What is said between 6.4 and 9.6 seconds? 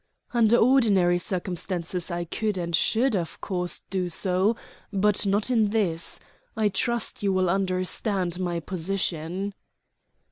I trust you will understand my position."